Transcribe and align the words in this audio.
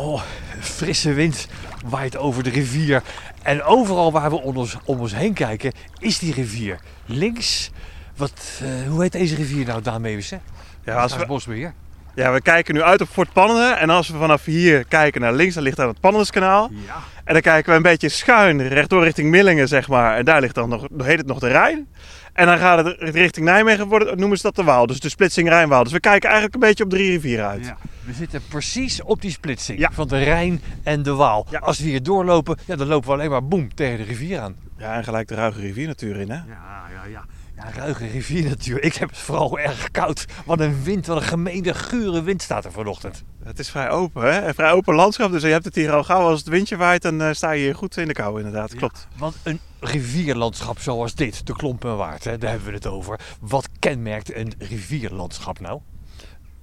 Oh, 0.00 0.22
frisse 0.60 1.12
wind 1.12 1.48
waait 1.84 2.16
over 2.16 2.42
de 2.42 2.50
rivier. 2.50 3.02
En 3.42 3.62
overal 3.62 4.12
waar 4.12 4.30
we 4.30 4.40
om 4.40 4.56
ons, 4.56 4.76
om 4.84 5.00
ons 5.00 5.14
heen 5.14 5.34
kijken, 5.34 5.72
is 5.98 6.18
die 6.18 6.34
rivier. 6.34 6.78
Links, 7.06 7.70
wat, 8.16 8.60
eh, 8.62 8.88
hoe 8.88 9.02
heet 9.02 9.12
deze 9.12 9.34
rivier 9.34 9.66
nou, 9.66 9.82
Daan 9.82 10.00
Meeuwissen? 10.00 10.40
Ja, 10.84 10.94
als 10.94 11.16
we, 11.16 11.26
Bosbeheer. 11.26 11.74
ja, 12.14 12.32
we 12.32 12.40
kijken 12.42 12.74
nu 12.74 12.82
uit 12.82 13.00
op 13.00 13.08
Fort 13.08 13.32
Pannenen. 13.32 13.78
En 13.78 13.90
als 13.90 14.08
we 14.08 14.18
vanaf 14.18 14.44
hier 14.44 14.84
kijken 14.84 15.20
naar 15.20 15.32
links, 15.32 15.54
dan 15.54 15.62
ligt 15.62 15.76
daar 15.76 15.88
het 15.88 16.00
Pannenskanaal. 16.00 16.70
Ja. 16.86 16.94
En 17.24 17.32
dan 17.32 17.42
kijken 17.42 17.70
we 17.70 17.76
een 17.76 17.82
beetje 17.82 18.08
schuin, 18.08 18.68
rechtdoor 18.68 19.04
richting 19.04 19.30
Millingen, 19.30 19.68
zeg 19.68 19.88
maar. 19.88 20.16
En 20.16 20.24
daar 20.24 20.40
ligt 20.40 20.54
dan 20.54 20.68
nog, 20.68 20.86
heet 20.98 21.18
het 21.18 21.26
nog 21.26 21.38
de 21.38 21.48
Rijn. 21.48 21.88
En 22.32 22.46
dan 22.46 22.58
gaat 22.58 22.84
het 22.84 22.96
richting 22.98 23.46
Nijmegen, 23.46 23.88
worden, 23.88 24.18
noemen 24.18 24.36
ze 24.36 24.42
dat 24.42 24.56
de 24.56 24.64
Waal. 24.64 24.86
Dus 24.86 25.00
de 25.00 25.08
splitsing 25.08 25.48
Rijnwaal. 25.48 25.82
Dus 25.82 25.92
we 25.92 26.00
kijken 26.00 26.28
eigenlijk 26.28 26.54
een 26.54 26.68
beetje 26.68 26.84
op 26.84 26.90
drie 26.90 27.10
rivieren 27.10 27.46
uit. 27.46 27.66
Ja, 27.66 27.76
we 28.10 28.16
zitten 28.16 28.42
precies 28.48 29.02
op 29.02 29.20
die 29.20 29.30
splitsing 29.30 29.78
Ja. 29.78 29.90
van 29.92 30.08
de 30.08 30.18
Rijn 30.18 30.60
en 30.82 31.02
de 31.02 31.14
Waal. 31.14 31.46
Ja. 31.50 31.58
Als 31.58 31.78
we 31.78 31.84
hier 31.84 32.02
doorlopen, 32.02 32.58
ja, 32.66 32.76
dan 32.76 32.86
lopen 32.86 33.08
we 33.08 33.14
alleen 33.14 33.30
maar 33.30 33.44
boem 33.44 33.74
tegen 33.74 33.98
de 33.98 34.04
rivier 34.04 34.40
aan. 34.40 34.56
Ja, 34.78 34.94
en 34.96 35.04
gelijk 35.04 35.28
de 35.28 35.34
Ruige 35.34 35.60
rivier 35.60 35.86
natuurlijk 35.86 36.20
in, 36.22 36.30
hè? 36.30 36.36
Ja, 36.36 36.84
ja, 36.92 37.04
ja. 37.10 37.24
Ja, 37.56 37.70
ruige 37.74 38.06
rivier 38.06 38.48
natuurlijk. 38.48 38.84
Ik 38.86 38.94
heb 38.94 39.08
het 39.08 39.18
vooral 39.18 39.58
erg 39.58 39.90
koud. 39.90 40.24
Wat 40.44 40.60
een 40.60 40.82
wind, 40.82 41.06
wat 41.06 41.16
een 41.16 41.22
gemeene, 41.22 41.74
gure 41.74 42.22
wind 42.22 42.42
staat 42.42 42.64
er 42.64 42.72
vanochtend. 42.72 43.24
Het 43.44 43.58
is 43.58 43.70
vrij 43.70 43.90
open, 43.90 44.22
hè? 44.22 44.46
Een 44.48 44.54
vrij 44.54 44.72
open 44.72 44.94
landschap. 44.94 45.30
Dus 45.30 45.42
je 45.42 45.48
hebt 45.48 45.64
het 45.64 45.74
hier 45.74 45.92
al 45.92 46.04
gauw 46.04 46.28
als 46.28 46.38
het 46.38 46.48
windje 46.48 46.76
waait, 46.76 47.02
dan 47.02 47.22
eh, 47.22 47.32
sta 47.32 47.50
je 47.50 47.62
hier 47.62 47.74
goed 47.74 47.96
in 47.96 48.06
de 48.06 48.12
kou, 48.12 48.36
inderdaad. 48.38 48.74
Klopt. 48.74 49.08
Want 49.16 49.36
een 49.42 49.60
rivierlandschap 49.80 50.78
zoals 50.78 51.14
dit, 51.14 51.46
de 51.46 51.52
Klompenwaard, 51.52 52.24
hè, 52.24 52.38
daar 52.38 52.50
hebben 52.50 52.68
we 52.68 52.74
het 52.74 52.86
over. 52.86 53.20
Wat 53.40 53.68
kenmerkt 53.78 54.34
een 54.34 54.52
rivierlandschap 54.58 55.60
nou? 55.60 55.80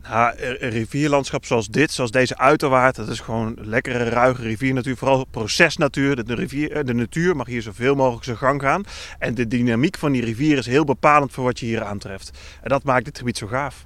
Ja, 0.10 0.34
een 0.38 0.70
rivierlandschap 0.70 1.46
zoals 1.46 1.68
dit, 1.68 1.92
zoals 1.92 2.12
deze 2.12 2.38
uiterwaard, 2.38 2.96
dat 2.96 3.10
is 3.10 3.20
gewoon 3.20 3.58
lekkere, 3.62 4.04
ruige 4.04 4.42
riviernatuur. 4.42 4.98
Vooral 4.98 5.26
procesnatuur. 5.26 6.26
De, 6.26 6.36
rivier, 6.36 6.72
eh, 6.72 6.86
de 6.86 6.94
natuur 6.94 7.36
mag 7.36 7.48
hier 7.48 7.62
zoveel 7.62 7.96
mogelijk 7.96 8.24
zijn 8.24 8.38
gang 8.38 8.62
gaan. 8.62 8.84
En 9.20 9.36
de 9.36 9.48
dynamiek 9.48 9.98
van 9.98 10.12
die 10.12 10.26
rivier 10.26 10.58
is 10.58 10.66
heel 10.66 10.86
bepalend 10.86 11.32
voor 11.32 11.44
wat 11.44 11.60
je 11.60 11.66
hier 11.66 11.84
aantreft. 11.84 12.32
En 12.62 12.70
dat 12.70 12.84
maakt 12.84 13.06
dit 13.06 13.18
gebied 13.18 13.38
zo 13.38 13.48
gaaf. 13.48 13.86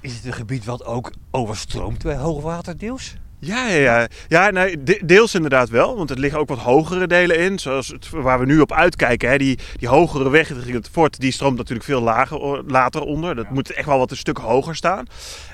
Is 0.00 0.14
het 0.14 0.24
een 0.24 0.32
gebied 0.32 0.64
wat 0.64 0.84
ook 0.84 1.12
overstroomt 1.30 2.02
bij 2.02 2.16
hoogwater 2.16 2.78
deels? 2.78 3.16
Ja, 3.38 3.68
ja, 3.68 3.76
ja. 3.98 4.08
ja 4.28 4.50
nee, 4.50 4.82
deels 5.04 5.34
inderdaad 5.34 5.68
wel. 5.68 5.96
Want 5.96 6.10
er 6.10 6.18
liggen 6.18 6.40
ook 6.40 6.48
wat 6.48 6.58
hogere 6.58 7.06
delen 7.06 7.38
in. 7.38 7.58
Zoals 7.58 7.88
het, 7.88 8.10
waar 8.10 8.38
we 8.38 8.46
nu 8.46 8.60
op 8.60 8.72
uitkijken. 8.72 9.28
Hè, 9.28 9.38
die, 9.38 9.58
die 9.76 9.88
hogere 9.88 10.30
weg 10.30 10.48
richting 10.48 10.74
het 10.74 10.88
fort, 10.88 11.20
die 11.20 11.32
stroomt 11.32 11.56
natuurlijk 11.56 11.86
veel 11.86 12.00
lager, 12.00 12.64
later 12.66 13.00
onder. 13.00 13.34
Dat 13.34 13.50
moet 13.50 13.72
echt 13.72 13.86
wel 13.86 13.98
wat 13.98 14.10
een 14.10 14.16
stuk 14.16 14.38
hoger 14.38 14.76
staan. 14.76 15.06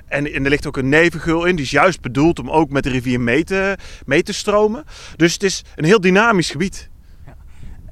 En, 0.06 0.32
en 0.32 0.44
er 0.44 0.50
ligt 0.50 0.66
ook 0.66 0.76
een 0.76 0.88
nevengul 0.88 1.44
in. 1.44 1.56
Die 1.56 1.64
is 1.64 1.70
juist 1.70 2.00
bedoeld 2.00 2.38
om 2.38 2.50
ook 2.50 2.70
met 2.70 2.82
de 2.82 2.90
rivier 2.90 3.20
mee 3.20 3.44
te, 3.44 3.76
mee 4.06 4.22
te 4.22 4.32
stromen. 4.32 4.84
Dus 5.16 5.32
het 5.32 5.42
is 5.42 5.64
een 5.76 5.84
heel 5.84 6.00
dynamisch 6.00 6.50
gebied. 6.50 6.90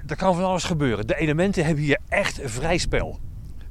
Er 0.07 0.17
kan 0.17 0.35
van 0.35 0.45
alles 0.45 0.65
gebeuren. 0.65 1.07
De 1.07 1.17
elementen 1.17 1.65
hebben 1.65 1.85
hier 1.85 1.99
echt 2.09 2.41
vrij 2.45 2.79
spel. 2.79 3.21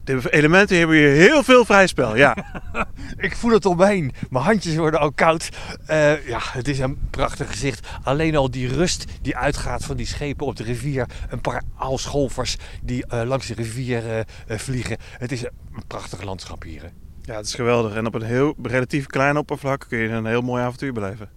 De 0.10 0.30
elementen 0.30 0.78
hebben 0.78 0.96
hier 0.96 1.10
heel 1.10 1.44
veel 1.44 1.66
vrij 1.66 1.88
spel. 1.88 2.16
Ja. 2.16 2.38
Ik 3.18 3.36
voel 3.36 3.52
het 3.52 3.66
om 3.66 3.78
me 3.78 3.86
heen. 3.86 4.12
Mijn 4.30 4.46
handjes 4.46 4.76
worden 4.76 5.00
al 5.00 5.12
koud. 5.12 5.50
Eh, 5.86 6.28
ja, 6.28 6.40
het 6.42 6.68
is 6.68 6.80
een 6.80 7.00
prachtig 7.10 7.50
gezicht. 7.50 7.88
Alleen 8.04 8.36
al 8.36 8.52
die 8.52 8.68
rust 8.68 9.06
die 9.22 9.38
uitgaat 9.38 9.86
van 9.86 9.98
die 9.98 10.06
schepen 10.06 10.46
op 10.46 10.56
de 10.56 10.64
rivier. 10.64 11.06
Een 11.30 11.42
paar 11.42 11.62
aalscholvers 11.78 12.58
die 12.82 13.06
eh, 13.06 13.28
langs 13.28 13.48
de 13.48 13.54
rivier 13.54 14.26
eh, 14.48 14.58
vliegen. 14.58 14.98
Het 15.18 15.32
is 15.32 15.44
een 15.44 15.84
prachtig 15.88 16.22
landschap 16.22 16.64
hier. 16.64 16.82
hè. 16.82 16.90
ja, 17.22 17.36
het 17.38 17.46
is 17.46 17.54
geweldig. 17.54 17.96
En 17.96 18.06
op 18.06 18.14
een 18.14 18.22
heel 18.22 18.56
relatief 18.62 19.06
klein 19.06 19.38
oppervlak 19.38 19.86
kun 19.90 20.00
je 20.00 20.10
een 20.10 20.26
heel 20.26 20.42
mooi 20.42 20.64
avontuur 20.64 20.94
beleven. 20.94 21.30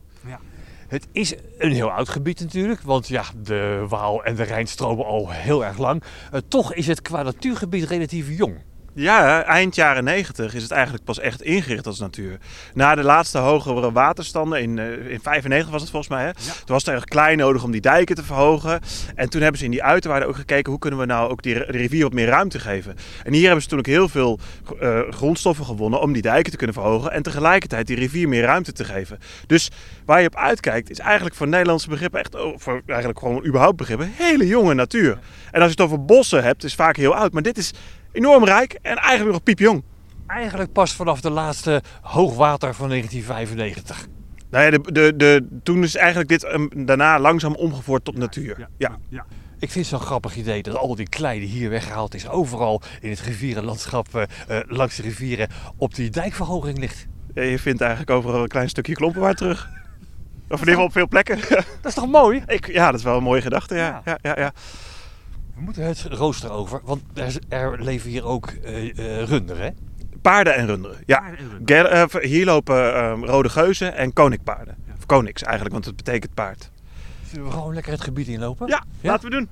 Het 0.92 1.08
is 1.12 1.34
een 1.58 1.72
heel 1.72 1.90
oud 1.90 2.08
gebied 2.08 2.40
natuurlijk. 2.40 2.80
Want 2.80 3.08
ja, 3.08 3.24
de 3.42 3.84
Waal 3.88 4.24
en 4.24 4.34
de 4.34 4.42
Rijn 4.42 4.66
stromen 4.66 5.04
al 5.04 5.30
heel 5.30 5.64
erg 5.64 5.78
lang. 5.78 6.02
Eh, 6.32 6.40
toch 6.48 6.74
is 6.74 6.86
het 6.86 7.02
qua 7.02 7.22
natuurgebied 7.22 7.84
relatief 7.84 8.36
jong. 8.36 8.56
Ja, 8.94 9.44
eind 9.44 9.74
jaren 9.74 10.04
90 10.04 10.54
is 10.54 10.62
het 10.62 10.70
eigenlijk 10.70 11.04
pas 11.04 11.18
echt 11.18 11.42
ingericht 11.42 11.86
als 11.86 11.98
natuur. 11.98 12.38
Na 12.74 12.94
de 12.94 13.02
laatste 13.02 13.38
hogere 13.38 13.92
waterstanden, 13.92 14.62
in, 14.62 14.78
eh, 14.78 15.10
in 15.10 15.20
95 15.22 15.70
was 15.70 15.80
het 15.80 15.90
volgens 15.90 16.12
mij, 16.12 16.24
hè? 16.24 16.32
toen 16.34 16.64
was 16.66 16.84
het 16.84 16.94
erg 16.94 17.04
klein 17.04 17.38
nodig 17.38 17.64
om 17.64 17.70
die 17.70 17.80
dijken 17.80 18.14
te 18.16 18.24
verhogen. 18.24 18.80
En 19.14 19.28
toen 19.28 19.40
hebben 19.40 19.58
ze 19.58 19.64
in 19.64 19.70
die 19.70 19.82
uiterwaarden 19.82 20.28
ook 20.28 20.36
gekeken 20.36 20.70
hoe 20.70 20.80
kunnen 20.80 20.98
we 20.98 21.06
nou 21.06 21.30
ook 21.30 21.42
die, 21.42 21.54
de 21.54 21.64
rivier 21.66 22.02
wat 22.02 22.12
meer 22.12 22.26
ruimte 22.26 22.58
geven. 22.58 22.96
En 23.24 23.32
hier 23.32 23.44
hebben 23.44 23.62
ze 23.62 23.68
toen 23.68 23.78
ook 23.78 23.86
heel 23.86 24.08
veel 24.08 24.38
eh, 24.80 25.00
grondstoffen 25.10 25.64
gewonnen 25.64 26.00
om 26.00 26.12
die 26.12 26.22
dijken 26.22 26.50
te 26.50 26.56
kunnen 26.56 26.76
verhogen. 26.76 27.12
En 27.12 27.22
tegelijkertijd 27.22 27.86
die 27.86 27.96
rivier 27.96 28.28
meer 28.28 28.42
ruimte 28.42 28.72
te 28.72 28.84
geven. 28.84 29.18
Dus 29.46 29.70
waar 30.04 30.20
je 30.20 30.26
op 30.26 30.36
uitkijkt 30.36 30.90
is 30.90 30.98
eigenlijk 30.98 31.34
voor 31.34 31.48
Nederlandse 31.48 31.88
begrippen, 31.88 32.20
echt, 32.20 32.34
oh, 32.34 32.58
voor 32.58 32.82
eigenlijk 32.86 33.18
gewoon 33.18 33.46
überhaupt 33.46 33.76
begrippen, 33.76 34.10
hele 34.14 34.46
jonge 34.46 34.74
natuur. 34.74 35.18
En 35.50 35.60
als 35.60 35.72
je 35.72 35.82
het 35.82 35.90
over 35.90 36.04
bossen 36.04 36.42
hebt, 36.42 36.64
is 36.64 36.72
het 36.72 36.80
vaak 36.80 36.96
heel 36.96 37.14
oud. 37.14 37.32
Maar 37.32 37.42
dit 37.42 37.58
is 37.58 37.72
enorm 38.12 38.44
rijk 38.44 38.78
en 38.82 38.96
eigenlijk 38.96 39.32
nog 39.32 39.42
piepjong. 39.42 39.82
Eigenlijk 40.26 40.72
pas 40.72 40.92
vanaf 40.92 41.20
de 41.20 41.30
laatste 41.30 41.82
hoogwater 42.00 42.74
van 42.74 42.88
1995. 42.88 44.06
Nou 44.50 44.64
ja, 44.64 44.70
de, 44.70 44.92
de, 44.92 45.16
de, 45.16 45.46
toen 45.62 45.82
is 45.82 45.96
eigenlijk 45.96 46.28
dit 46.28 46.44
um, 46.44 46.86
daarna 46.86 47.18
langzaam 47.18 47.54
omgevoerd 47.54 48.04
tot 48.04 48.16
natuur. 48.16 48.68
Ja, 48.78 48.98
Ja. 49.08 49.26
Ik 49.62 49.70
vind 49.70 49.86
het 49.88 49.98
zo'n 49.98 50.06
grappig 50.06 50.36
idee 50.36 50.62
dat 50.62 50.76
al 50.76 50.94
die 50.94 51.08
klei 51.08 51.40
die 51.40 51.48
hier 51.48 51.70
weggehaald 51.70 52.14
is, 52.14 52.28
overal 52.28 52.82
in 53.00 53.10
het 53.10 53.20
rivierenlandschap 53.20 54.14
eh, 54.14 54.58
langs 54.66 54.96
de 54.96 55.02
rivieren 55.02 55.48
op 55.76 55.94
die 55.94 56.10
dijkverhoging 56.10 56.78
ligt. 56.78 57.06
Je 57.34 57.58
vindt 57.58 57.80
eigenlijk 57.80 58.10
overal 58.10 58.42
een 58.42 58.48
klein 58.48 58.68
stukje 58.68 58.94
klompenwaard 58.94 59.36
terug. 59.36 59.68
Of 60.52 60.60
in 60.60 60.68
ieder 60.68 60.68
geval 60.68 60.84
op 60.84 60.92
veel 60.92 61.08
plekken. 61.08 61.40
Dat 61.48 61.66
is 61.82 61.94
toch 61.94 62.06
mooi? 62.06 62.42
Ik, 62.56 62.66
ja, 62.72 62.90
dat 62.90 62.98
is 62.98 63.04
wel 63.04 63.16
een 63.16 63.22
mooie 63.22 63.40
gedachte. 63.40 63.74
Ja, 63.74 64.02
ja, 64.04 64.18
ja. 64.22 64.52
We 65.54 65.60
moeten 65.60 65.84
het 65.84 66.02
rooster 66.02 66.50
over, 66.50 66.80
want 66.84 67.02
er, 67.14 67.36
er 67.48 67.82
leven 67.82 68.10
hier 68.10 68.24
ook 68.24 68.46
eh 68.46 68.98
eh, 68.98 69.28
runderen. 69.28 69.62
hè? 69.62 69.70
Paarden 70.22 70.54
en 70.54 70.66
runderen. 70.66 70.98
Ja. 71.06 71.18
Paarden 71.18 71.38
en 71.38 71.48
runderen. 71.50 71.90
Ger- 72.08 72.20
eh, 72.20 72.30
hier 72.30 72.44
lopen 72.44 72.94
eh, 72.94 73.18
rode 73.22 73.48
geuzen 73.48 73.94
en 73.96 74.12
koninkpaarden. 74.12 74.76
Of 74.96 75.06
koniks 75.06 75.42
eigenlijk, 75.42 75.72
want 75.72 75.84
het 75.84 75.96
betekent 75.96 76.34
paard. 76.34 76.70
Zullen 77.26 77.44
we 77.46 77.50
gewoon 77.52 77.74
lekker 77.74 77.92
het 77.92 78.00
gebied 78.00 78.26
inlopen? 78.28 78.66
Ja, 78.68 78.84
laten 79.00 79.30
we 79.30 79.36
doen. 79.36 79.48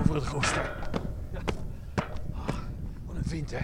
Over 0.00 0.14
het 0.14 0.24
rooster. 0.26 0.72
Ja. 1.32 1.38
Ah, 2.34 2.46
wat 3.06 3.16
een 3.16 3.22
wind 3.30 3.50
hè. 3.50 3.58